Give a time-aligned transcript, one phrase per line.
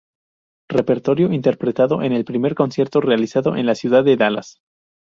[0.67, 4.59] Repertorio interpretado en el primer concierto realizado en la ciudad de Dallas.